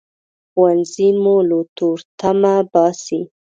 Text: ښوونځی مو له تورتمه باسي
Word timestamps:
ښوونځی 0.51 1.07
مو 1.21 1.35
له 1.49 1.59
تورتمه 1.77 2.55
باسي 2.71 3.21